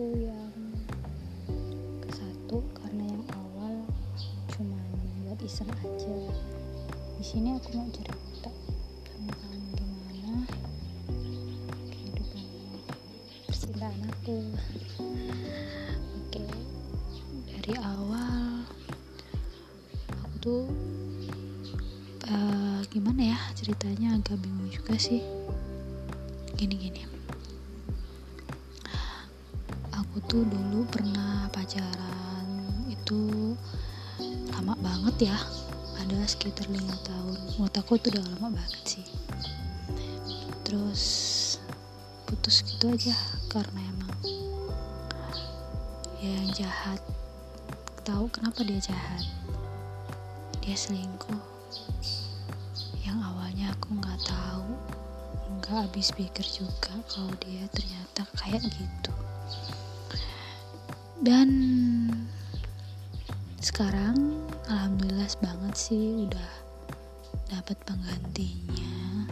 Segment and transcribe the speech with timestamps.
[0.00, 0.48] aku yang
[2.00, 3.84] ke satu karena yang awal
[4.48, 4.80] cuma
[5.20, 6.16] buat iseng aja.
[7.20, 8.48] Di sini aku mau cerita
[9.04, 10.48] tentang gimana
[11.92, 12.44] kehidupan
[13.44, 14.40] percintaan aku.
[16.16, 16.48] Oke
[17.44, 18.64] dari awal
[20.16, 20.64] aku tuh
[22.24, 25.20] uh, gimana ya ceritanya agak bingung juga sih.
[26.56, 27.19] Gini-gini
[30.10, 32.42] aku tuh dulu pernah pacaran
[32.90, 33.54] itu
[34.50, 35.38] lama banget ya.
[36.02, 37.38] Ada sekitar lima tahun.
[37.54, 39.06] Menurut aku tuh udah lama banget sih.
[40.66, 41.02] Terus
[42.26, 43.14] putus gitu aja
[43.54, 44.10] karena emang
[46.18, 46.98] ya yang jahat.
[48.02, 49.22] Tahu kenapa dia jahat?
[50.58, 51.38] Dia selingkuh.
[53.06, 54.74] Yang awalnya aku nggak tahu.
[55.62, 59.14] Nggak habis pikir juga kalau dia ternyata kayak gitu
[61.20, 61.48] dan
[63.60, 64.40] sekarang
[64.72, 66.50] alhamdulillah banget sih udah
[67.52, 69.28] dapat penggantinya.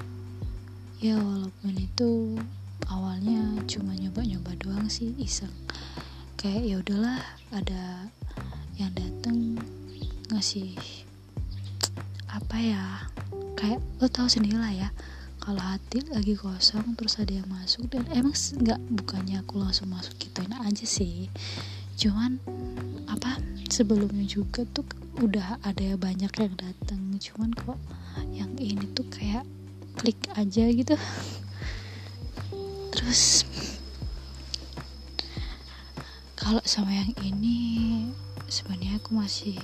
[1.00, 2.36] Ya walaupun itu
[2.92, 5.54] awalnya cuma nyoba-nyoba doang sih iseng.
[6.36, 7.20] Kayak ya udahlah
[7.56, 8.12] ada
[8.76, 9.56] yang dateng
[10.28, 10.76] ngasih
[12.28, 12.84] apa ya
[13.56, 14.88] kayak lo tau sendiri lah ya
[15.40, 20.12] kalau hati lagi kosong terus ada yang masuk dan emang nggak bukannya aku langsung masuk
[20.20, 21.32] gituin aja sih
[21.98, 22.38] cuman
[23.10, 24.86] apa sebelumnya juga tuh
[25.18, 27.02] udah ada banyak yang datang.
[27.18, 27.74] Cuman kok
[28.30, 29.42] yang ini tuh kayak
[29.98, 30.94] klik aja gitu.
[32.94, 33.42] Terus
[36.38, 37.58] kalau sama yang ini
[38.46, 39.58] sebenarnya aku masih